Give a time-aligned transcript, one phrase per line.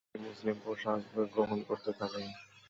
[0.07, 0.99] তিনি মুসলিম পোশাক
[1.33, 2.25] গ্রহণ করতে থাকেন।